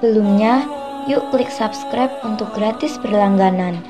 Sebelumnya, 0.00 0.64
yuk 1.12 1.28
klik 1.28 1.52
subscribe 1.52 2.24
untuk 2.24 2.48
gratis 2.56 2.96
berlangganan. 3.04 3.84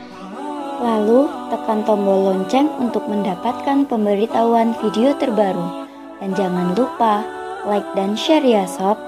Lalu, 0.83 1.31
tekan 1.55 1.87
tombol 1.87 2.35
lonceng 2.35 2.67
untuk 2.83 3.07
mendapatkan 3.07 3.87
pemberitahuan 3.87 4.75
video 4.83 5.15
terbaru. 5.15 5.87
Dan 6.19 6.35
jangan 6.35 6.75
lupa 6.75 7.23
like 7.63 7.87
dan 7.95 8.19
share 8.19 8.43
ya 8.43 8.67
sob. 8.67 8.99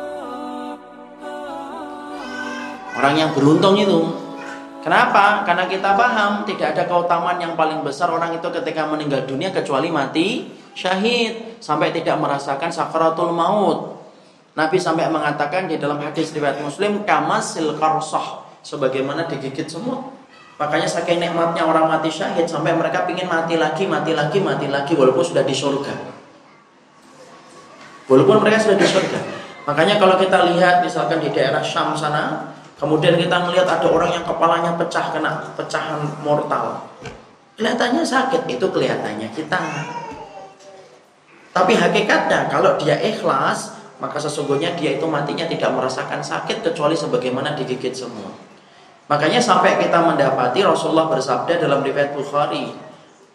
Orang 2.94 3.18
yang 3.18 3.34
beruntung 3.34 3.82
itu. 3.82 4.06
Kenapa? 4.86 5.42
Karena 5.42 5.66
kita 5.66 5.98
paham 5.98 6.46
tidak 6.46 6.78
ada 6.78 6.86
keutamaan 6.86 7.42
yang 7.42 7.58
paling 7.58 7.82
besar 7.82 8.14
orang 8.14 8.38
itu 8.38 8.46
ketika 8.62 8.86
meninggal 8.86 9.26
dunia 9.26 9.50
kecuali 9.50 9.90
mati 9.90 10.54
syahid 10.78 11.58
sampai 11.58 11.90
tidak 11.90 12.14
merasakan 12.22 12.70
sakaratul 12.70 13.34
maut. 13.34 14.01
Nabi 14.52 14.76
sampai 14.76 15.08
mengatakan 15.08 15.64
di 15.64 15.80
dalam 15.80 15.96
hadis 16.04 16.36
riwayat 16.36 16.60
Muslim 16.60 17.08
kamasil 17.08 17.80
karsah 17.80 18.44
sebagaimana 18.60 19.24
digigit 19.24 19.64
semut. 19.64 20.12
Makanya 20.60 20.84
saking 20.84 21.18
nikmatnya 21.18 21.64
orang 21.64 21.88
mati 21.88 22.12
syahid 22.12 22.44
sampai 22.44 22.76
mereka 22.76 23.08
ingin 23.08 23.26
mati 23.26 23.56
lagi, 23.56 23.88
mati 23.88 24.12
lagi, 24.12 24.38
mati 24.38 24.68
lagi 24.68 24.92
walaupun 24.92 25.24
sudah 25.24 25.42
di 25.42 25.56
surga. 25.56 25.94
Walaupun 28.06 28.36
mereka 28.44 28.60
sudah 28.60 28.76
di 28.76 28.84
surga. 28.84 29.20
Makanya 29.64 29.96
kalau 29.96 30.20
kita 30.20 30.44
lihat 30.52 30.84
misalkan 30.84 31.22
di 31.24 31.32
daerah 31.32 31.64
Syam 31.64 31.96
sana, 31.96 32.52
kemudian 32.76 33.16
kita 33.16 33.42
melihat 33.48 33.64
ada 33.64 33.88
orang 33.88 34.12
yang 34.12 34.24
kepalanya 34.28 34.76
pecah 34.76 35.16
kena 35.16 35.48
pecahan 35.56 36.02
mortal. 36.20 36.92
Kelihatannya 37.56 38.04
sakit, 38.04 38.44
itu 38.52 38.66
kelihatannya 38.68 39.32
kita. 39.32 39.60
Tapi 41.52 41.72
hakikatnya 41.76 42.48
kalau 42.52 42.76
dia 42.80 43.00
ikhlas, 43.00 43.81
maka 44.02 44.18
sesungguhnya 44.18 44.74
dia 44.74 44.98
itu 44.98 45.06
matinya 45.06 45.46
tidak 45.46 45.70
merasakan 45.70 46.18
sakit 46.18 46.66
kecuali 46.66 46.98
sebagaimana 46.98 47.54
digigit 47.54 47.94
semua. 47.94 48.34
Makanya 49.06 49.38
sampai 49.38 49.78
kita 49.78 50.02
mendapati 50.02 50.66
Rasulullah 50.66 51.06
bersabda 51.06 51.62
dalam 51.62 51.86
riwayat 51.86 52.10
Bukhari, 52.10 52.74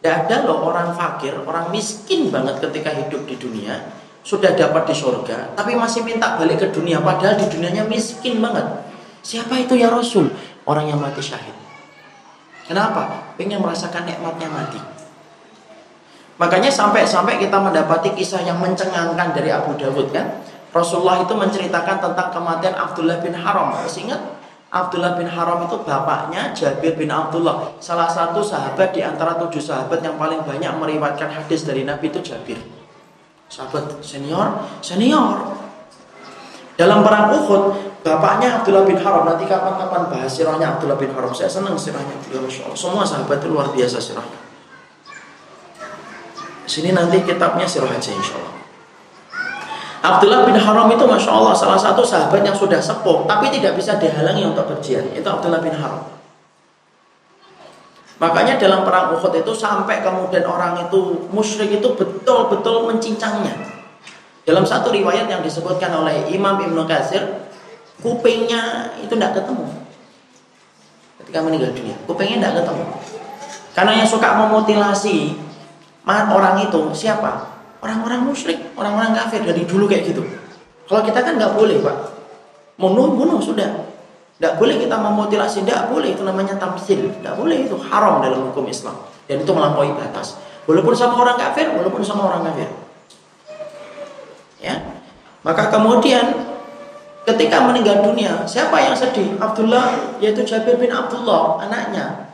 tidak 0.03 0.27
ada 0.27 0.43
loh 0.43 0.67
orang 0.67 0.91
fakir, 0.91 1.39
orang 1.39 1.71
miskin 1.71 2.27
banget 2.27 2.59
ketika 2.59 2.91
hidup 2.91 3.23
di 3.23 3.39
dunia, 3.39 3.79
sudah 4.27 4.51
dapat 4.51 4.91
di 4.91 4.95
surga, 4.99 5.55
tapi 5.55 5.79
masih 5.79 6.03
minta 6.03 6.35
balik 6.35 6.59
ke 6.59 6.67
dunia, 6.75 6.99
padahal 6.99 7.39
di 7.39 7.47
dunianya 7.47 7.87
miskin 7.87 8.43
banget. 8.43 8.67
Siapa 9.23 9.55
itu 9.55 9.79
ya 9.79 9.87
Rasul? 9.87 10.27
Orang 10.67 10.91
yang 10.91 10.99
mati 10.99 11.23
syahid. 11.23 11.55
Kenapa? 12.67 13.31
Pengen 13.39 13.63
merasakan 13.63 14.03
nikmatnya 14.03 14.51
mati. 14.51 14.79
Makanya 16.37 16.69
sampai-sampai 16.69 17.41
kita 17.41 17.57
mendapati 17.57 18.13
kisah 18.13 18.45
yang 18.45 18.61
mencengangkan 18.61 19.33
dari 19.33 19.49
Abu 19.49 19.73
Dawud 19.73 20.13
kan. 20.13 20.43
Rasulullah 20.77 21.25
itu 21.25 21.33
menceritakan 21.33 21.97
tentang 21.97 22.29
kematian 22.29 22.77
Abdullah 22.77 23.17
bin 23.19 23.33
Haram. 23.33 23.73
Masih 23.73 24.05
ingat? 24.05 24.21
Abdullah 24.69 25.17
bin 25.17 25.25
Haram 25.25 25.65
itu 25.65 25.81
bapaknya 25.81 26.53
Jabir 26.53 26.93
bin 26.93 27.09
Abdullah. 27.09 27.73
Salah 27.81 28.05
satu 28.05 28.45
sahabat 28.45 28.93
di 28.93 29.01
antara 29.01 29.33
tujuh 29.41 29.63
sahabat 29.63 30.05
yang 30.05 30.19
paling 30.21 30.45
banyak 30.45 30.69
meriwayatkan 30.77 31.33
hadis 31.33 31.65
dari 31.65 31.81
Nabi 31.81 32.13
itu 32.13 32.21
Jabir 32.21 32.59
sahabat 33.47 34.03
senior, 34.03 34.67
senior. 34.83 35.55
Dalam 36.77 37.01
perang 37.01 37.33
Uhud, 37.33 37.73
bapaknya 38.05 38.61
Abdullah 38.61 38.85
bin 38.85 39.01
Haram. 39.01 39.25
Nanti 39.25 39.49
kapan-kapan 39.49 40.13
bahas 40.13 40.29
sirahnya 40.29 40.77
Abdullah 40.77 40.99
bin 40.99 41.09
Haram. 41.09 41.33
Saya 41.33 41.49
senang 41.49 41.73
sirahnya 41.73 42.13
beliau, 42.27 42.45
masya 42.45 42.69
Allah. 42.69 42.77
Semua 42.77 43.01
sahabat 43.01 43.41
itu 43.41 43.49
luar 43.49 43.73
biasa 43.73 43.97
sirahnya. 43.97 44.39
Sini 46.69 46.93
nanti 46.93 47.23
kitabnya 47.25 47.65
sirah 47.65 47.89
aja 47.89 48.11
insya 48.13 48.37
Allah. 48.37 48.55
Abdullah 49.97 50.45
bin 50.45 50.53
Haram 50.53 50.87
itu 50.93 51.03
masya 51.09 51.31
Allah 51.33 51.57
salah 51.57 51.79
satu 51.79 52.05
sahabat 52.05 52.45
yang 52.45 52.53
sudah 52.53 52.77
sepuh, 52.77 53.25
tapi 53.25 53.49
tidak 53.49 53.73
bisa 53.73 53.97
dihalangi 53.97 54.45
untuk 54.45 54.69
berjihad. 54.69 55.09
Itu 55.13 55.25
Abdullah 55.25 55.57
bin 55.57 55.73
Haram. 55.73 56.05
Makanya 58.17 58.57
dalam 58.57 58.81
perang 58.81 59.13
Uhud 59.13 59.29
itu 59.29 59.53
sampai 59.53 60.01
kemudian 60.01 60.41
orang 60.45 60.89
itu 60.89 61.29
musyrik 61.29 61.81
itu 61.81 61.89
betul-betul 61.93 62.89
mencincangnya. 62.89 63.53
Dalam 64.41 64.65
satu 64.65 64.89
riwayat 64.89 65.29
yang 65.29 65.45
disebutkan 65.45 65.93
oleh 65.93 66.25
Imam 66.33 66.57
Ibnu 66.57 66.87
Katsir, 66.89 67.45
kupingnya 68.01 68.95
itu 69.01 69.13
tidak 69.13 69.37
ketemu. 69.37 69.69
Ketika 71.21 71.39
meninggal 71.45 71.73
dunia, 71.77 71.97
kupingnya 72.09 72.37
tidak 72.41 72.53
ketemu. 72.63 72.85
Karena 73.77 73.91
yang 74.01 74.09
suka 74.09 74.29
memutilasi 74.33 75.37
orang 76.07 76.57
itu 76.65 76.81
siapa? 76.97 77.56
Orang-orang 77.87 78.27
musyrik, 78.27 78.59
orang-orang 78.75 79.15
kafir 79.15 79.47
dari 79.47 79.63
dulu 79.63 79.87
kayak 79.87 80.11
gitu. 80.11 80.19
Kalau 80.91 81.07
kita 81.07 81.23
kan 81.23 81.39
nggak 81.39 81.55
boleh, 81.55 81.79
Pak. 81.79 81.97
Bunuh, 82.75 83.15
bunuh 83.15 83.39
sudah. 83.39 83.87
Tidak 84.35 84.59
boleh 84.59 84.75
kita 84.75 84.99
memutilasi, 84.99 85.63
tidak 85.63 85.87
boleh 85.87 86.11
itu 86.11 86.21
namanya 86.27 86.59
tamsil, 86.59 87.09
tidak 87.09 87.33
boleh 87.39 87.63
itu 87.63 87.79
haram 87.79 88.19
dalam 88.19 88.51
hukum 88.51 88.67
Islam 88.67 88.93
dan 89.25 89.41
itu 89.41 89.51
melampaui 89.55 89.95
batas. 89.95 90.37
Walaupun 90.67 90.93
sama 90.93 91.15
orang 91.23 91.39
kafir, 91.39 91.71
walaupun 91.71 92.03
sama 92.03 92.27
orang 92.27 92.43
kafir. 92.51 92.69
Ya, 94.61 94.77
maka 95.41 95.71
kemudian 95.71 96.37
ketika 97.23 97.65
meninggal 97.65 98.03
dunia, 98.03 98.43
siapa 98.45 98.77
yang 98.77 98.93
sedih? 98.93 99.39
Abdullah, 99.39 100.19
yaitu 100.19 100.43
Jabir 100.43 100.75
bin 100.77 100.91
Abdullah, 100.91 101.63
anaknya. 101.63 102.29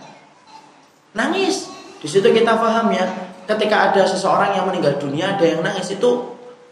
Nangis. 1.13 1.69
Di 2.03 2.07
situ 2.09 2.25
kita 2.35 2.59
paham 2.59 2.91
ya, 2.91 3.07
ketika 3.45 3.91
ada 3.91 4.01
seseorang 4.07 4.55
yang 4.55 4.65
meninggal 4.67 4.95
dunia, 4.99 5.35
ada 5.35 5.45
yang 5.45 5.61
nangis 5.61 5.95
itu 5.95 6.09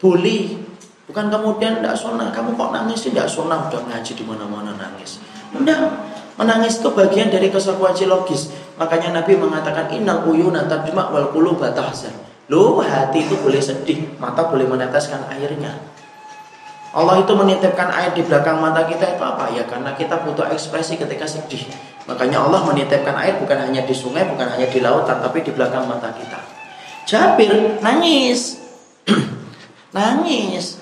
boleh 0.01 0.71
Bukan 1.11 1.27
kemudian 1.27 1.83
tidak 1.83 1.99
sunnah, 1.99 2.31
kamu 2.31 2.55
kok 2.55 2.71
nangis 2.71 3.03
tidak 3.03 3.27
sunnah 3.27 3.67
udah 3.67 3.83
ngaji 3.83 4.15
di 4.15 4.23
mana-mana 4.23 4.71
nangis. 4.79 5.19
Udah, 5.51 5.91
menangis 6.39 6.79
itu 6.79 6.87
bagian 6.87 7.27
dari 7.27 7.51
konsekuensi 7.51 8.07
logis. 8.07 8.47
Makanya 8.79 9.19
Nabi 9.19 9.35
mengatakan 9.35 9.91
innal 9.91 10.23
uyuna 10.23 10.71
tadma 10.71 11.11
wal 11.11 11.27
quluba 11.35 11.75
tahzan. 11.75 12.15
Loh, 12.47 12.79
hati 12.79 13.27
itu 13.27 13.35
boleh 13.43 13.59
sedih, 13.59 14.07
mata 14.23 14.47
boleh 14.47 14.63
meneteskan 14.63 15.27
airnya. 15.35 15.83
Allah 16.95 17.19
itu 17.19 17.35
menitipkan 17.35 17.91
air 17.91 18.15
di 18.15 18.23
belakang 18.23 18.63
mata 18.63 18.87
kita 18.87 19.11
itu 19.11 19.23
apa? 19.23 19.51
Ya 19.51 19.67
karena 19.67 19.91
kita 19.91 20.15
butuh 20.23 20.47
ekspresi 20.47 20.95
ketika 20.95 21.27
sedih. 21.27 21.67
Makanya 22.07 22.47
Allah 22.47 22.63
menitipkan 22.63 23.19
air 23.19 23.35
bukan 23.35 23.59
hanya 23.59 23.83
di 23.83 23.91
sungai, 23.91 24.31
bukan 24.31 24.47
hanya 24.47 24.71
di 24.71 24.79
lautan, 24.79 25.19
tapi 25.19 25.43
di 25.43 25.51
belakang 25.51 25.91
mata 25.91 26.07
kita. 26.15 26.39
Jabir 27.11 27.83
nangis. 27.83 28.55
nangis. 29.95 30.79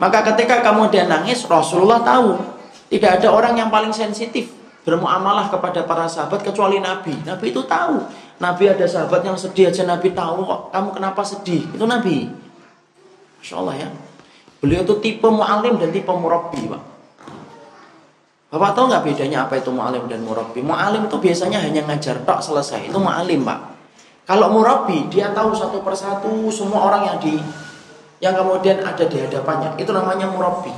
Maka 0.00 0.24
ketika 0.32 0.64
kemudian 0.64 1.04
nangis, 1.04 1.44
Rasulullah 1.44 2.00
tahu 2.00 2.40
tidak 2.88 3.20
ada 3.20 3.28
orang 3.28 3.60
yang 3.60 3.68
paling 3.68 3.92
sensitif 3.92 4.48
bermuamalah 4.88 5.52
kepada 5.52 5.84
para 5.84 6.08
sahabat 6.08 6.40
kecuali 6.40 6.80
Nabi. 6.80 7.12
Nabi 7.28 7.52
itu 7.52 7.60
tahu. 7.68 8.00
Nabi 8.40 8.64
ada 8.72 8.88
sahabat 8.88 9.20
yang 9.20 9.36
sedih 9.36 9.68
aja 9.68 9.84
Nabi 9.84 10.16
tahu 10.16 10.48
kok 10.48 10.60
kamu 10.72 10.88
kenapa 10.96 11.20
sedih. 11.20 11.68
Itu 11.76 11.84
Nabi. 11.84 12.32
Masya 13.40 13.54
Allah 13.60 13.76
ya. 13.84 13.88
Beliau 14.64 14.80
itu 14.80 14.96
tipe 15.04 15.28
mu'alim 15.28 15.76
dan 15.76 15.92
tipe 15.92 16.08
murabbi 16.08 16.72
Pak. 16.72 16.82
Bapak 18.48 18.70
tahu 18.72 18.84
nggak 18.88 19.04
bedanya 19.04 19.44
apa 19.44 19.60
itu 19.60 19.68
mu'alim 19.68 20.08
dan 20.08 20.24
murabbi? 20.24 20.64
Mu'alim 20.64 21.04
itu 21.04 21.16
biasanya 21.20 21.60
hanya 21.60 21.84
ngajar 21.84 22.24
tok 22.24 22.40
selesai. 22.40 22.88
Itu 22.88 22.96
mu'alim 22.96 23.44
Pak. 23.44 23.73
Kalau 24.24 24.48
murabbi 24.48 25.04
dia 25.12 25.36
tahu 25.36 25.52
satu 25.52 25.84
persatu 25.84 26.48
semua 26.48 26.88
orang 26.88 27.02
yang 27.12 27.18
di 27.20 27.36
yang 28.24 28.32
kemudian 28.40 28.80
ada 28.80 29.04
di 29.04 29.20
hadapannya. 29.20 29.76
Itu 29.76 29.92
namanya 29.92 30.32
murabi. 30.32 30.72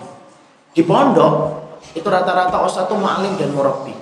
Di 0.75 0.83
pondok 0.83 1.62
itu 1.95 2.05
rata-rata 2.05 2.59
ustadz 2.67 2.91
itu 2.91 2.97
ma'alim 2.99 3.39
dan 3.39 3.55
murabi. 3.55 3.95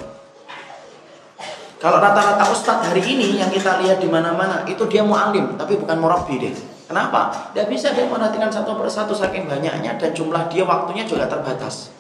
Kalau 1.76 2.00
rata-rata 2.00 2.48
ustadz 2.48 2.88
hari 2.88 3.04
ini 3.04 3.36
yang 3.36 3.52
kita 3.52 3.84
lihat 3.84 4.00
di 4.00 4.08
mana-mana 4.08 4.64
itu 4.64 4.88
dia 4.88 5.04
mu'alim 5.04 5.60
tapi 5.60 5.76
bukan 5.76 6.00
murabi 6.00 6.40
deh. 6.40 6.54
Kenapa? 6.88 7.52
Tidak 7.52 7.68
bisa 7.68 7.92
dia 7.92 8.08
menantikan 8.08 8.48
satu 8.48 8.80
persatu 8.80 9.12
saking 9.12 9.44
banyaknya 9.44 10.00
dan 10.00 10.16
jumlah 10.16 10.48
dia 10.48 10.64
waktunya 10.64 11.04
juga 11.04 11.28
terbatas. 11.28 11.92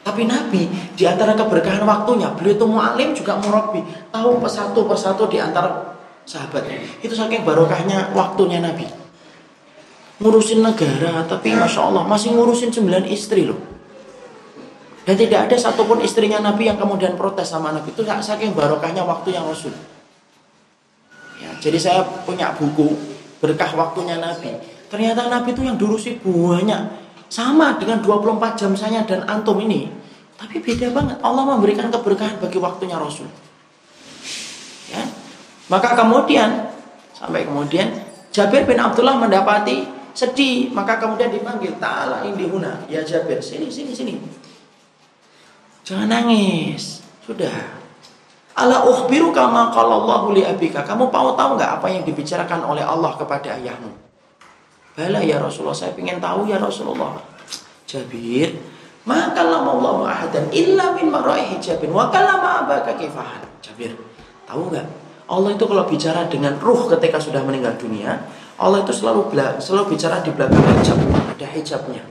Tapi 0.00 0.24
Nabi 0.24 0.72
di 0.96 1.04
antara 1.04 1.36
keberkahan 1.36 1.84
waktunya 1.84 2.32
beliau 2.32 2.56
itu 2.56 2.64
mu'alim 2.64 3.12
juga 3.12 3.36
murabi. 3.44 3.84
Tahu 4.08 4.40
persatu 4.40 4.88
persatu 4.88 5.28
di 5.28 5.36
antara 5.36 5.95
sahabatnya. 6.26 6.82
Itu 7.00 7.14
saking 7.14 7.46
barokahnya 7.46 8.12
waktunya 8.12 8.58
Nabi. 8.58 8.84
Ngurusin 10.20 10.60
negara 10.60 11.22
tapi 11.24 11.54
masya 11.54 11.86
Allah 11.86 12.02
masih 12.04 12.34
ngurusin 12.34 12.74
sembilan 12.74 13.06
istri 13.06 13.46
loh. 13.46 13.56
Dan 15.06 15.14
tidak 15.14 15.46
ada 15.46 15.56
satupun 15.56 16.02
istrinya 16.02 16.42
Nabi 16.42 16.66
yang 16.66 16.82
kemudian 16.82 17.14
protes 17.14 17.54
sama 17.54 17.70
Nabi. 17.70 17.94
Itu 17.94 18.02
saking 18.02 18.58
barokahnya 18.58 19.06
waktu 19.06 19.38
yang 19.38 19.46
Rasul. 19.46 19.70
Ya, 21.38 21.54
jadi 21.62 21.78
saya 21.78 22.00
punya 22.26 22.50
buku 22.58 22.90
berkah 23.38 23.70
waktunya 23.78 24.18
Nabi. 24.18 24.50
Ternyata 24.90 25.30
Nabi 25.30 25.54
itu 25.54 25.62
yang 25.62 25.78
durusi 25.78 26.18
banyak. 26.18 27.06
Sama 27.30 27.78
dengan 27.78 28.02
24 28.02 28.58
jam 28.58 28.72
saya 28.74 29.06
dan 29.06 29.22
antum 29.30 29.62
ini. 29.62 29.86
Tapi 30.34 30.58
beda 30.58 30.90
banget. 30.90 31.16
Allah 31.22 31.44
memberikan 31.54 31.86
keberkahan 31.86 32.42
bagi 32.42 32.58
waktunya 32.58 32.98
Rasul 32.98 33.45
maka 35.66 35.98
kemudian 35.98 36.70
sampai 37.16 37.46
kemudian 37.46 37.90
Jabir 38.30 38.68
bin 38.68 38.76
Abdullah 38.76 39.16
mendapati 39.16 39.88
sedih 40.16 40.72
maka 40.72 41.00
kemudian 41.00 41.32
dipanggil 41.32 41.76
ta'ala 41.80 42.24
indihuna 42.24 42.84
ya 42.86 43.04
Jabir 43.04 43.40
sini 43.40 43.68
sini 43.68 43.92
sini 43.92 44.14
Jangan 45.86 46.10
nangis. 46.10 47.06
Sudah. 47.22 47.78
Ala 48.58 48.82
ukhbiru 48.82 49.30
kama 49.30 49.70
Allahu 49.70 50.34
li 50.34 50.42
abika. 50.42 50.82
Kamu 50.82 51.14
mau 51.14 51.38
tahu 51.38 51.54
nggak 51.54 51.78
apa 51.78 51.86
yang 51.86 52.02
dibicarakan 52.02 52.66
oleh 52.66 52.82
Allah 52.82 53.14
kepada 53.14 53.54
ayahmu? 53.54 53.94
Bala 54.98 55.22
ya 55.22 55.38
Rasulullah, 55.38 55.76
saya 55.76 55.94
ingin 55.94 56.18
tahu 56.18 56.50
ya 56.50 56.58
Rasulullah. 56.58 57.22
Jabir, 57.86 58.50
maka 59.06 59.46
lama 59.46 59.78
Allah 59.78 59.96
ahadan 60.10 60.50
illa 60.50 60.90
min 60.98 61.06
marai 61.12 61.54
hijabin 61.54 61.94
wa 61.94 62.10
kallama 62.10 62.66
abaka 62.66 62.98
kifahan. 62.98 63.46
Jabir, 63.62 63.94
tahu 64.48 64.72
nggak? 64.74 65.05
Allah 65.26 65.50
itu 65.58 65.64
kalau 65.66 65.84
bicara 65.90 66.30
dengan 66.30 66.54
ruh 66.62 66.86
ketika 66.86 67.18
sudah 67.18 67.42
meninggal 67.42 67.74
dunia, 67.74 68.14
Allah 68.62 68.86
itu 68.86 68.94
selalu 68.94 69.34
selalu 69.58 69.98
bicara 69.98 70.22
di 70.22 70.30
belakang 70.30 70.62
hijab, 70.62 70.98
ada 71.34 71.46
hijabnya. 71.50 72.02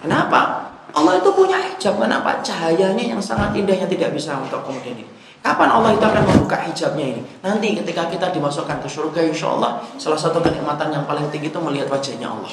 Kenapa? 0.00 0.72
Allah 0.96 1.20
itu 1.20 1.28
punya 1.36 1.60
hijab, 1.60 2.00
kenapa? 2.00 2.40
Cahayanya 2.40 3.12
yang 3.12 3.20
sangat 3.20 3.52
indah 3.52 3.76
yang 3.76 3.90
tidak 3.92 4.16
bisa 4.16 4.40
untuk 4.40 4.64
kemudian 4.64 4.96
ini. 4.96 5.06
Kapan 5.38 5.70
Allah 5.70 5.94
itu 5.94 6.02
akan 6.02 6.24
membuka 6.26 6.58
hijabnya 6.66 7.06
ini? 7.14 7.22
Nanti 7.44 7.78
ketika 7.78 8.10
kita 8.10 8.34
dimasukkan 8.34 8.82
ke 8.82 8.88
surga 8.90 9.22
insya 9.22 9.54
Allah 9.54 9.78
Salah 9.94 10.18
satu 10.18 10.42
kenikmatan 10.42 10.90
yang 10.90 11.06
paling 11.06 11.30
tinggi 11.30 11.54
itu 11.54 11.60
melihat 11.62 11.86
wajahnya 11.86 12.26
Allah 12.26 12.52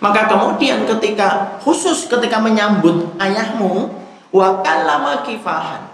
Maka 0.00 0.24
kemudian 0.24 0.88
ketika 0.88 1.60
khusus 1.60 2.08
ketika 2.08 2.40
menyambut 2.40 3.12
ayahmu 3.20 3.92
Wakallama 4.32 5.20
kifahan 5.22 5.85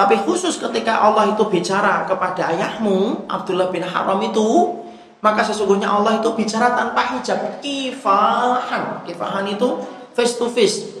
Tapi 0.00 0.16
khusus 0.24 0.56
ketika 0.56 1.04
Allah 1.04 1.28
itu 1.28 1.44
bicara 1.52 2.08
kepada 2.08 2.56
ayahmu 2.56 3.28
Abdullah 3.28 3.68
bin 3.68 3.84
Haram 3.84 4.16
itu 4.24 4.80
Maka 5.20 5.44
sesungguhnya 5.44 5.92
Allah 5.92 6.16
itu 6.16 6.32
bicara 6.32 6.72
tanpa 6.72 7.04
hijab 7.12 7.60
Kifahan 7.60 9.04
Kifahan 9.04 9.44
itu 9.52 9.68
face 10.16 10.40
to 10.40 10.48
face 10.48 11.00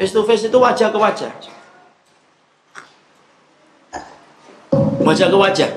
Face 0.00 0.16
to 0.16 0.24
face 0.24 0.48
itu 0.48 0.56
wajah 0.56 0.88
ke 0.88 0.96
wajah. 0.96 1.28
Wajah 5.04 5.26
ke 5.28 5.36
wajah. 5.36 5.70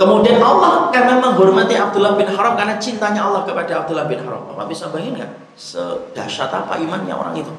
Kemudian 0.00 0.40
Allah 0.40 0.88
karena 0.88 1.20
menghormati 1.20 1.76
Abdullah 1.76 2.16
bin 2.16 2.24
Haram 2.24 2.56
karena 2.56 2.80
cintanya 2.80 3.28
Allah 3.28 3.44
kepada 3.44 3.84
Abdullah 3.84 4.08
bin 4.08 4.24
Haram. 4.24 4.48
Bapak 4.48 4.64
bisa 4.64 4.88
bayangin 4.88 5.20
nggak 5.20 5.32
sedahsyat 5.60 6.48
apa 6.48 6.80
imannya 6.80 7.12
orang 7.12 7.36
itu? 7.36 7.52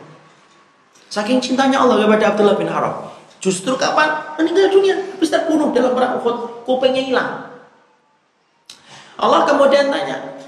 Saking 1.09 1.41
cintanya 1.41 1.81
Allah 1.81 2.05
kepada 2.05 2.33
Abdullah 2.33 2.55
bin 2.55 2.69
Haram. 2.69 3.09
Justru 3.41 3.73
kapan 3.73 4.37
meninggal 4.37 4.69
dunia? 4.69 4.95
Habis 5.17 5.33
terbunuh 5.33 5.73
dalam 5.73 5.97
perang 5.97 6.21
Uhud, 6.21 6.63
kupingnya 6.69 7.01
hilang. 7.01 7.49
Allah 9.19 9.43
kemudian 9.43 9.89
tanya, 9.89 10.39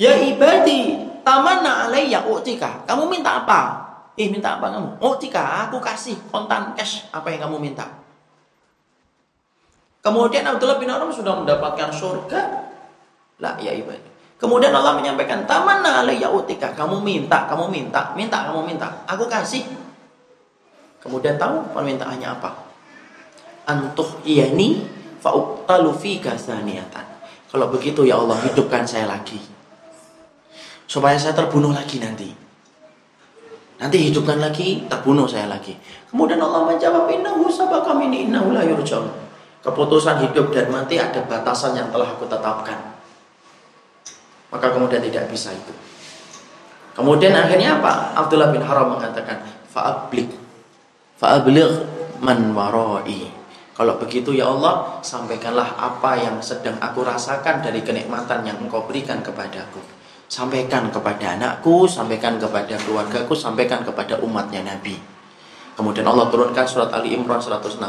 Ya 0.00 0.16
ibadi, 0.16 0.96
tamanna 1.24 1.88
alayya 1.88 2.24
u'tika. 2.24 2.84
Kamu 2.88 3.08
minta 3.08 3.44
apa? 3.44 3.60
Eh 4.16 4.28
minta 4.28 4.56
apa 4.56 4.72
kamu? 4.72 5.00
Jika 5.20 5.68
aku 5.68 5.80
kasih 5.80 6.16
kontan 6.28 6.76
cash 6.76 7.08
apa 7.12 7.32
yang 7.32 7.48
kamu 7.48 7.56
minta. 7.60 7.88
Kemudian 10.00 10.44
Abdullah 10.48 10.80
bin 10.80 10.88
Umar 10.88 11.12
sudah 11.12 11.36
mendapatkan 11.44 11.92
surga. 11.92 12.40
Lah 13.40 13.56
ya 13.60 13.76
ibadah. 13.76 14.08
Kemudian 14.40 14.72
Allah 14.72 14.96
menyampaikan, 14.96 15.44
Tamanna 15.44 16.00
alayya 16.00 16.32
utika. 16.32 16.72
Kamu 16.72 17.04
minta, 17.04 17.44
kamu 17.44 17.68
minta, 17.68 18.16
minta, 18.16 18.48
kamu 18.48 18.64
minta. 18.64 18.88
Aku 19.04 19.28
kasih. 19.28 19.68
Kemudian 21.00 21.40
tahu 21.40 21.72
permintaannya 21.72 22.28
apa? 22.28 22.50
Antuh 23.64 24.20
iyani 24.24 24.84
fa'uqtalu 25.24 25.90
fika 25.96 26.36
saniyatan. 26.36 27.04
Kalau 27.50 27.66
begitu 27.72 28.04
ya 28.04 28.20
Allah 28.20 28.36
hidupkan 28.46 28.84
saya 28.84 29.08
lagi. 29.08 29.40
Supaya 30.84 31.16
saya 31.16 31.34
terbunuh 31.34 31.72
lagi 31.72 31.98
nanti. 31.98 32.30
Nanti 33.80 33.96
hidupkan 33.96 34.36
lagi, 34.36 34.84
terbunuh 34.92 35.24
saya 35.24 35.48
lagi. 35.48 35.72
Kemudian 36.12 36.36
Allah 36.36 36.68
menjawab, 36.68 37.08
Innahu 37.08 37.48
sabaka 37.48 37.96
ini 37.96 38.28
innahu 38.28 38.52
la. 38.52 38.60
Keputusan 39.60 40.24
hidup 40.24 40.52
dan 40.52 40.72
mati 40.72 40.96
ada 40.96 41.20
batasan 41.24 41.76
yang 41.76 41.88
telah 41.92 42.08
aku 42.12 42.24
tetapkan. 42.28 42.76
Maka 44.48 44.66
kemudian 44.72 45.00
tidak 45.04 45.28
bisa 45.28 45.52
itu. 45.52 45.72
Kemudian 46.96 47.32
akhirnya 47.32 47.80
apa? 47.80 48.16
Abdullah 48.16 48.52
bin 48.52 48.60
Haram 48.64 48.98
mengatakan, 48.98 49.40
Fa'ablik. 49.70 50.39
Fa'ablik 51.20 51.84
man 52.24 52.56
warai. 52.56 53.28
Kalau 53.76 54.00
begitu 54.00 54.32
ya 54.32 54.48
Allah, 54.48 55.04
sampaikanlah 55.04 55.76
apa 55.76 56.16
yang 56.16 56.40
sedang 56.40 56.80
aku 56.80 57.04
rasakan 57.04 57.60
dari 57.60 57.84
kenikmatan 57.84 58.44
yang 58.44 58.56
engkau 58.56 58.88
berikan 58.88 59.20
kepadaku 59.20 60.00
sampaikan 60.30 60.94
kepada 60.94 61.34
anakku, 61.34 61.90
sampaikan 61.90 62.38
kepada 62.38 62.78
keluargaku, 62.86 63.34
sampaikan 63.34 63.82
kepada 63.82 64.22
umatnya 64.22 64.62
Nabi. 64.62 64.94
Kemudian 65.80 66.04
Allah 66.04 66.28
turunkan 66.28 66.68
surat 66.68 66.92
Ali 66.92 67.16
Imran 67.16 67.40
169. 67.40 67.80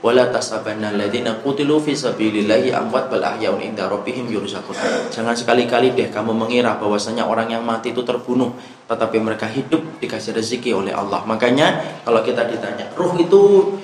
Wala 0.00 0.32
tasabanna 0.32 0.88
alladziina 0.88 1.36
qutilu 1.44 1.76
fi 1.84 1.92
sabilillahi 1.92 2.72
amwat 2.72 3.12
bal 3.12 3.20
ahyaun 3.20 3.60
inda 3.60 3.84
rabbihim 3.92 4.24
yurzaqun. 4.32 4.72
Jangan 5.12 5.36
sekali-kali 5.36 5.92
deh 5.92 6.08
kamu 6.08 6.32
mengira 6.32 6.80
bahwasanya 6.80 7.28
orang 7.28 7.52
yang 7.52 7.60
mati 7.60 7.92
itu 7.92 8.00
terbunuh, 8.00 8.56
tetapi 8.88 9.20
mereka 9.20 9.44
hidup 9.44 10.00
dikasih 10.00 10.32
rezeki 10.32 10.72
oleh 10.72 10.96
Allah. 10.96 11.20
Makanya 11.28 12.00
kalau 12.08 12.24
kita 12.24 12.48
ditanya, 12.48 12.88
ruh 12.96 13.12
itu 13.20 13.76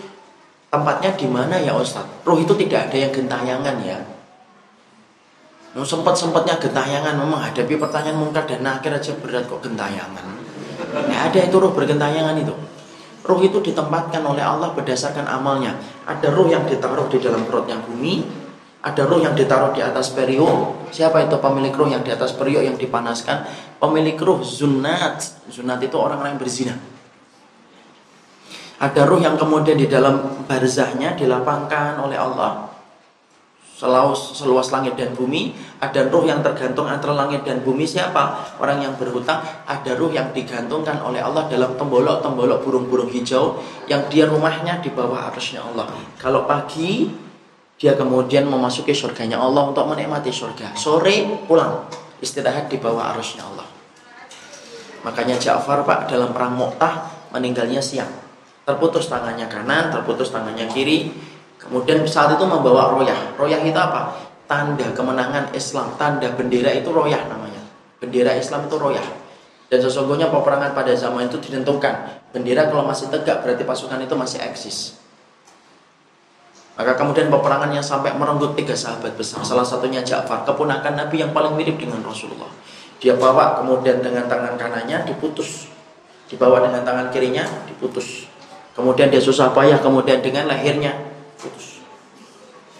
tempatnya 0.72 1.12
di 1.12 1.28
mana 1.28 1.60
ya 1.60 1.76
Ustaz? 1.76 2.08
Ruh 2.24 2.40
itu 2.40 2.56
tidak 2.56 2.88
ada 2.88 2.96
yang 2.96 3.12
gentayangan 3.12 3.76
ya. 3.84 4.00
Sempat-sempatnya 5.76 6.56
gentayangan 6.56 7.20
menghadapi 7.20 7.76
pertanyaan 7.76 8.16
mungkar 8.16 8.48
dan 8.48 8.64
nakir 8.64 8.96
aja 8.96 9.12
berat 9.20 9.44
kok 9.44 9.60
gentayangan. 9.60 10.24
Nggak 10.94 11.22
ada 11.28 11.38
itu 11.52 11.56
roh 11.60 11.74
bergentayangan 11.76 12.40
itu. 12.40 12.54
Roh 13.24 13.40
itu 13.40 13.56
ditempatkan 13.64 14.20
oleh 14.20 14.44
Allah 14.44 14.76
berdasarkan 14.76 15.24
amalnya. 15.24 15.80
Ada 16.04 16.28
roh 16.28 16.44
yang 16.44 16.68
ditaruh 16.68 17.08
di 17.08 17.16
dalam 17.24 17.48
perutnya 17.48 17.80
bumi, 17.80 18.20
ada 18.84 19.08
roh 19.08 19.16
yang 19.16 19.32
ditaruh 19.32 19.72
di 19.72 19.80
atas 19.80 20.12
periuk. 20.12 20.92
Siapa 20.92 21.24
itu 21.24 21.40
pemilik 21.40 21.72
roh 21.72 21.88
yang 21.88 22.04
di 22.04 22.12
atas 22.12 22.36
periuk 22.36 22.60
yang 22.60 22.76
dipanaskan? 22.76 23.48
Pemilik 23.80 24.20
roh 24.20 24.44
zunat. 24.44 25.24
Zunat 25.48 25.80
itu 25.80 25.96
orang-orang 25.96 26.36
yang 26.36 26.40
berzina. 26.44 26.76
Ada 28.76 29.08
roh 29.08 29.16
yang 29.16 29.40
kemudian 29.40 29.80
di 29.80 29.88
dalam 29.88 30.44
barzahnya 30.44 31.16
dilapangkan 31.16 31.96
oleh 32.04 32.20
Allah 32.20 32.73
seluas, 33.74 34.38
seluas 34.38 34.70
langit 34.70 34.94
dan 34.94 35.10
bumi 35.12 35.50
ada 35.84 36.08
ruh 36.08 36.24
yang 36.24 36.40
tergantung 36.40 36.88
antara 36.88 37.12
langit 37.12 37.44
dan 37.44 37.60
bumi. 37.60 37.84
Siapa? 37.84 38.56
Orang 38.56 38.80
yang 38.80 38.96
berhutang. 38.96 39.44
Ada 39.68 39.92
ruh 40.00 40.08
yang 40.08 40.32
digantungkan 40.32 40.96
oleh 41.04 41.20
Allah 41.20 41.44
dalam 41.52 41.76
tembolok-tembolok 41.76 42.64
burung-burung 42.64 43.12
hijau 43.12 43.60
yang 43.84 44.08
dia 44.08 44.24
rumahnya 44.24 44.80
di 44.80 44.88
bawah 44.88 45.28
arusnya 45.28 45.60
Allah. 45.60 45.92
Kalau 46.16 46.48
pagi 46.48 47.12
dia 47.76 47.92
kemudian 47.98 48.48
memasuki 48.48 48.96
surganya 48.96 49.36
Allah 49.36 49.68
untuk 49.68 49.84
menikmati 49.84 50.32
surga. 50.32 50.72
Sore 50.72 51.44
pulang. 51.44 51.84
Istirahat 52.24 52.72
di 52.72 52.80
bawah 52.80 53.12
arusnya 53.12 53.44
Allah. 53.44 53.68
Makanya 55.04 55.36
Ja'far 55.36 55.84
pak 55.84 56.08
dalam 56.08 56.32
perang 56.32 56.56
Mu'tah 56.56 57.28
meninggalnya 57.36 57.84
siang. 57.84 58.08
Terputus 58.64 59.12
tangannya 59.12 59.44
kanan 59.52 59.92
terputus 59.92 60.32
tangannya 60.32 60.64
kiri 60.72 61.12
Kemudian 61.64 62.04
saat 62.04 62.36
itu 62.36 62.44
membawa 62.44 62.92
royah. 62.92 63.16
Royah 63.40 63.60
itu 63.64 63.76
apa? 63.76 64.12
Tanda 64.44 64.84
kemenangan 64.92 65.48
Islam, 65.56 65.96
tanda 65.96 66.28
bendera 66.36 66.68
itu 66.76 66.92
royah 66.92 67.24
namanya. 67.24 67.64
Bendera 67.96 68.36
Islam 68.36 68.68
itu 68.68 68.76
royah. 68.76 69.06
Dan 69.72 69.80
sesungguhnya 69.80 70.28
peperangan 70.28 70.76
pada 70.76 70.92
zaman 70.92 71.32
itu 71.32 71.40
ditentukan. 71.40 72.20
Bendera 72.36 72.68
kalau 72.68 72.84
masih 72.84 73.08
tegak 73.08 73.40
berarti 73.40 73.64
pasukan 73.64 73.96
itu 74.04 74.12
masih 74.12 74.44
eksis. 74.44 75.00
Maka 76.74 76.98
kemudian 76.98 77.30
peperangan 77.30 77.70
yang 77.70 77.86
sampai 77.86 78.12
merenggut 78.12 78.52
tiga 78.58 78.76
sahabat 78.76 79.14
besar. 79.14 79.40
Salah 79.46 79.64
satunya 79.64 80.02
Ja'far, 80.02 80.42
keponakan 80.42 80.98
Nabi 80.98 81.22
yang 81.22 81.30
paling 81.30 81.54
mirip 81.54 81.78
dengan 81.80 82.02
Rasulullah. 82.04 82.50
Dia 82.98 83.14
bawa 83.14 83.62
kemudian 83.62 84.02
dengan 84.02 84.26
tangan 84.26 84.58
kanannya 84.58 85.06
diputus. 85.06 85.70
Dibawa 86.28 86.66
dengan 86.66 86.82
tangan 86.82 87.14
kirinya 87.14 87.46
diputus. 87.70 88.26
Kemudian 88.74 89.06
dia 89.06 89.22
susah 89.22 89.54
payah 89.54 89.78
kemudian 89.78 90.18
dengan 90.18 90.50
lahirnya 90.50 91.13
putus. 91.44 91.84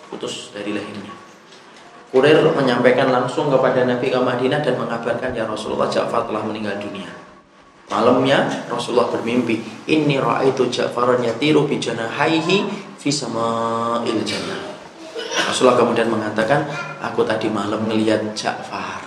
Putus 0.08 0.34
dari 0.56 0.72
lehernya. 0.72 1.12
Kurir 2.14 2.46
menyampaikan 2.54 3.10
langsung 3.10 3.50
kepada 3.50 3.82
Nabi 3.84 4.06
ke 4.08 4.16
Madinah 4.16 4.62
dan 4.62 4.78
mengabarkan 4.78 5.34
ya 5.34 5.50
Rasulullah 5.50 5.90
Ja'far 5.90 6.30
telah 6.30 6.46
meninggal 6.46 6.78
dunia. 6.78 7.10
Malamnya 7.90 8.64
Rasulullah 8.70 9.12
bermimpi 9.12 9.60
Inni 9.90 10.16
ra'aitu 10.16 10.70
Ja'faran 10.70 11.20
yatiru 11.20 11.66
bi 11.66 11.82
janahaihi 11.82 12.70
fi 12.96 13.10
sama'il 13.10 14.22
jannah. 14.22 14.62
Rasulullah 15.50 15.74
kemudian 15.74 16.06
mengatakan 16.06 16.64
Aku 17.02 17.26
tadi 17.26 17.50
malam 17.50 17.82
melihat 17.84 18.22
Ja'far. 18.32 19.02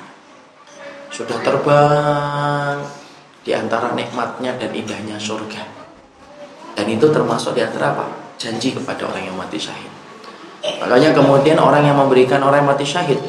Sudah 1.08 1.40
terbang 1.40 2.84
Di 3.48 3.56
antara 3.56 3.96
nikmatnya 3.96 4.60
dan 4.60 4.76
indahnya 4.76 5.16
surga. 5.16 5.64
Dan 6.76 6.92
itu 6.92 7.08
termasuk 7.08 7.56
di 7.56 7.64
antara 7.64 7.96
apa? 7.96 8.27
Janji 8.38 8.74
kepada 8.74 9.10
orang 9.10 9.28
yang 9.28 9.36
mati 9.38 9.58
syahid. 9.58 9.90
Makanya 10.82 11.14
kemudian 11.14 11.58
orang 11.58 11.84
yang 11.86 11.98
memberikan 11.98 12.42
orang 12.46 12.64
yang 12.66 12.70
mati 12.72 12.86
syahid 12.86 13.20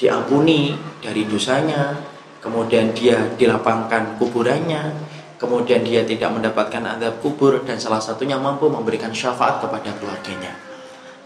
diampuni 0.00 0.74
dari 1.00 1.24
dosanya, 1.28 1.96
kemudian 2.40 2.92
dia 2.96 3.20
dilapangkan 3.36 4.18
kuburannya, 4.20 4.92
kemudian 5.36 5.84
dia 5.84 6.02
tidak 6.04 6.32
mendapatkan 6.32 6.82
adab 6.82 7.20
kubur 7.20 7.62
dan 7.62 7.76
salah 7.76 8.00
satunya 8.00 8.40
mampu 8.40 8.66
memberikan 8.68 9.12
syafaat 9.12 9.60
kepada 9.60 9.92
keluarganya. 9.96 10.56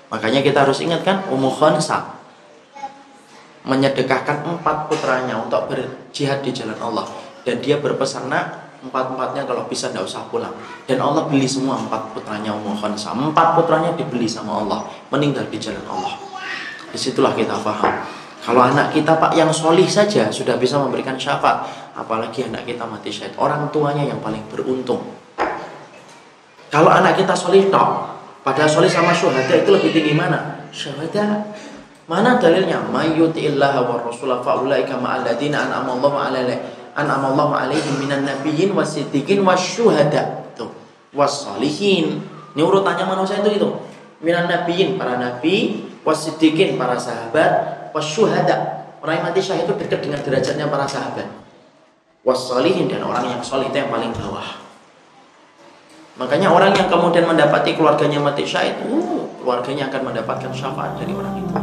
Makanya 0.09 0.40
kita 0.40 0.64
harus 0.64 0.80
ingatkan 0.80 1.25
Ummu 1.28 1.52
Khansa 1.52 2.18
menyedekahkan 3.68 4.49
empat 4.49 4.88
putranya 4.88 5.37
untuk 5.37 5.68
berjihad 5.68 6.40
di 6.40 6.50
jalan 6.57 6.78
Allah 6.80 7.04
dan 7.45 7.61
dia 7.61 7.76
berpesan 7.76 8.33
nak 8.33 8.67
empat-empatnya 8.78 9.42
kalau 9.42 9.66
bisa 9.66 9.90
tidak 9.90 10.06
usah 10.06 10.23
pulang. 10.30 10.54
Dan 10.87 11.02
Allah 11.02 11.26
beli 11.26 11.50
semua 11.50 11.75
empat 11.78 12.14
putranya 12.14 12.54
Ummu 12.54 12.78
Khansa 12.78 13.11
empat 13.11 13.58
putranya 13.58 13.90
dibeli 13.99 14.30
sama 14.30 14.62
Allah 14.62 14.87
meninggal 15.11 15.47
di 15.50 15.58
jalan 15.58 15.82
Allah. 15.90 16.14
Di 16.94 16.99
situlah 16.99 17.35
kita 17.35 17.58
paham. 17.58 18.06
Kalau 18.38 18.64
anak 18.64 18.94
kita 18.94 19.18
pak 19.18 19.37
yang 19.37 19.50
solih 19.52 19.85
saja 19.85 20.30
sudah 20.30 20.56
bisa 20.56 20.78
memberikan 20.80 21.18
syafaat. 21.18 21.68
Apalagi 21.99 22.47
anak 22.47 22.64
kita 22.64 22.87
mati 22.87 23.11
syahid. 23.11 23.35
Orang 23.37 23.68
tuanya 23.75 24.06
yang 24.06 24.23
paling 24.23 24.40
beruntung. 24.49 25.02
Kalau 26.70 26.88
anak 26.88 27.18
kita 27.18 27.35
solih 27.35 27.66
tok. 27.68 28.16
Pada 28.47 28.64
solih 28.64 28.88
sama 28.88 29.12
syuhada 29.12 29.52
itu 29.52 29.68
lebih 29.68 29.90
tinggi 29.92 30.14
mana? 30.16 30.64
Syuhada. 30.73 31.44
Mana 32.08 32.40
dalilnya? 32.40 32.80
Mayyuti'illah 32.88 33.85
wa 33.85 34.00
rasulah 34.00 34.40
fa'ulaika 34.40 34.97
ma'alladina 34.97 35.68
an'amallahu 35.68 36.16
alaihi 36.16 36.77
an'amallahu 36.99 37.55
alaihim 37.55 38.02
minan 38.02 38.26
nabiyyin 38.26 38.75
wasiddiqin 38.75 39.47
wasyuhada. 39.47 40.50
Tuh, 40.59 40.75
wassalihin. 41.14 42.26
Ini 42.59 42.62
urutannya 42.67 43.07
manusia 43.07 43.38
itu 43.38 43.55
itu. 43.55 43.69
Minan 44.19 44.50
nabiyyin 44.50 44.99
para 44.99 45.14
nabi, 45.14 45.87
wasiddiqin 46.02 46.75
para 46.75 46.99
sahabat, 46.99 47.95
wasyuhada. 47.95 48.83
Orang 48.99 49.23
yang 49.23 49.26
mati 49.31 49.38
syahid 49.38 49.71
itu 49.71 49.78
dekat 49.78 50.02
dengan 50.02 50.19
derajatnya 50.26 50.67
para 50.67 50.90
sahabat. 50.90 51.31
Wassalihin 52.26 52.90
dan 52.90 53.07
orang 53.07 53.31
yang 53.31 53.40
solih 53.47 53.71
itu 53.71 53.78
yang 53.78 53.95
paling 53.95 54.11
bawah. 54.11 54.59
Makanya 56.19 56.50
orang 56.50 56.75
yang 56.75 56.90
kemudian 56.90 57.31
mendapati 57.31 57.78
keluarganya 57.78 58.19
mati 58.19 58.43
syahid, 58.43 58.75
uh, 58.90 59.23
keluarganya 59.38 59.87
akan 59.87 60.11
mendapatkan 60.11 60.50
syafaat 60.50 60.99
dari 60.99 61.14
orang 61.14 61.35
itu. 61.38 61.55